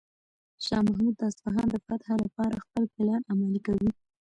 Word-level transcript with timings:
شاه 0.65 0.83
محمود 0.87 1.15
د 1.17 1.21
اصفهان 1.31 1.67
د 1.71 1.75
فتح 1.85 2.09
لپاره 2.25 2.61
خپل 2.65 2.83
پلان 2.95 3.21
عملي 3.31 3.61
کوي. 3.67 3.89